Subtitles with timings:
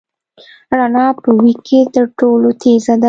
[0.77, 2.99] رڼا په وېګ کې تر ټولو تېز ده.